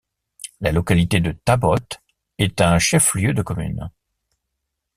[0.61, 2.01] La localité de Taboth
[2.39, 3.91] est un chef-lieu de commune.